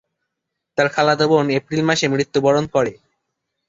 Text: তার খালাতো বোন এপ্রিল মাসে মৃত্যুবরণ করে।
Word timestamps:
তার 0.77 0.87
খালাতো 0.95 1.25
বোন 1.31 1.45
এপ্রিল 1.57 1.81
মাসে 1.89 2.05
মৃত্যুবরণ 2.13 2.65
করে। 2.75 2.91